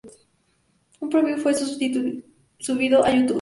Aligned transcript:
Un 0.99 1.09
preview 1.11 1.37
fue 1.37 1.53
subido 1.53 3.05
a 3.05 3.11
YouTube. 3.11 3.29